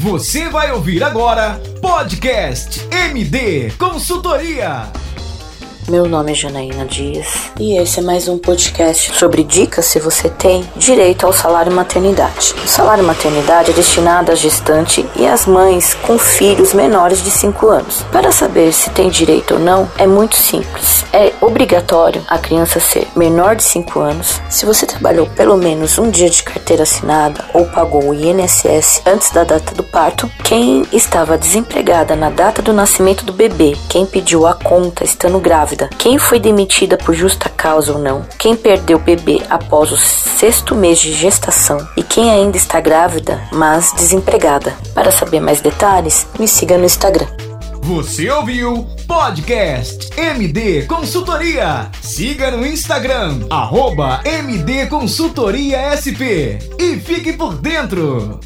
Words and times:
Você 0.00 0.48
vai 0.48 0.72
ouvir 0.72 1.04
agora 1.04 1.60
Podcast 1.82 2.88
MD 2.90 3.70
Consultoria. 3.72 4.90
Meu 5.90 6.08
nome 6.08 6.30
é 6.30 6.34
Janaína 6.36 6.84
Dias 6.84 7.50
e 7.58 7.76
esse 7.76 7.98
é 7.98 8.02
mais 8.02 8.28
um 8.28 8.38
podcast 8.38 9.12
sobre 9.12 9.42
dicas 9.42 9.86
se 9.86 9.98
você 9.98 10.28
tem 10.28 10.64
direito 10.76 11.26
ao 11.26 11.32
salário 11.32 11.72
maternidade. 11.72 12.54
O 12.64 12.68
salário 12.68 13.02
maternidade 13.02 13.72
é 13.72 13.74
destinado 13.74 14.30
à 14.30 14.36
gestante 14.36 15.04
e 15.16 15.26
às 15.26 15.46
mães 15.46 15.94
com 15.94 16.16
filhos 16.16 16.72
menores 16.72 17.24
de 17.24 17.30
5 17.32 17.66
anos. 17.66 18.04
Para 18.12 18.30
saber 18.30 18.72
se 18.72 18.88
tem 18.90 19.10
direito 19.10 19.54
ou 19.54 19.60
não, 19.60 19.90
é 19.98 20.06
muito 20.06 20.36
simples. 20.36 21.04
É 21.12 21.32
obrigatório 21.40 22.22
a 22.28 22.38
criança 22.38 22.78
ser 22.78 23.08
menor 23.16 23.56
de 23.56 23.64
5 23.64 23.98
anos. 23.98 24.40
Se 24.48 24.64
você 24.64 24.86
trabalhou 24.86 25.26
pelo 25.26 25.56
menos 25.56 25.98
um 25.98 26.08
dia 26.08 26.30
de 26.30 26.44
carteira 26.44 26.84
assinada 26.84 27.44
ou 27.52 27.66
pagou 27.66 28.04
o 28.04 28.14
INSS 28.14 29.02
antes 29.04 29.32
da 29.32 29.42
data 29.42 29.74
do 29.74 29.82
parto, 29.82 30.30
quem 30.44 30.86
estava 30.92 31.36
desempregada 31.36 32.14
na 32.14 32.30
data 32.30 32.62
do 32.62 32.72
nascimento 32.72 33.24
do 33.24 33.32
bebê, 33.32 33.76
quem 33.88 34.06
pediu 34.06 34.46
a 34.46 34.54
conta 34.54 35.02
estando 35.02 35.40
grávida 35.40 35.79
quem 35.88 36.18
foi 36.18 36.38
demitida 36.38 36.96
por 36.96 37.14
justa 37.14 37.48
causa 37.48 37.92
ou 37.92 37.98
não, 37.98 38.24
quem 38.38 38.56
perdeu 38.56 38.98
o 38.98 39.00
bebê 39.00 39.42
após 39.48 39.92
o 39.92 39.96
sexto 39.96 40.74
mês 40.74 40.98
de 40.98 41.12
gestação 41.12 41.78
e 41.96 42.02
quem 42.02 42.30
ainda 42.30 42.56
está 42.56 42.80
grávida, 42.80 43.40
mas 43.52 43.92
desempregada. 43.92 44.74
Para 44.94 45.10
saber 45.10 45.40
mais 45.40 45.60
detalhes, 45.60 46.26
me 46.38 46.48
siga 46.48 46.78
no 46.78 46.84
Instagram. 46.84 47.26
Você 47.82 48.30
ouviu 48.30 48.86
Podcast 49.06 50.10
MD 50.16 50.86
Consultoria. 50.86 51.90
Siga 52.00 52.50
no 52.50 52.64
Instagram, 52.64 53.40
arroba 53.50 54.20
MD 54.24 54.86
Consultoria 54.86 55.90
SP 55.96 56.60
e 56.78 56.96
fique 56.96 57.32
por 57.32 57.54
dentro. 57.54 58.38